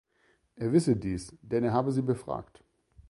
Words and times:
Er 0.55 0.73
wisse 0.73 0.97
dies, 0.97 1.37
denn 1.43 1.63
er 1.63 1.73
habe 1.73 1.91
sie 1.91 2.01
befragt. 2.01 2.63